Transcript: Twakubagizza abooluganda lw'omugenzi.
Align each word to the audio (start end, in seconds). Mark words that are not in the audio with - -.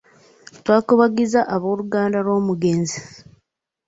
Twakubagizza 0.63 1.39
abooluganda 1.55 2.17
lw'omugenzi. 2.25 2.99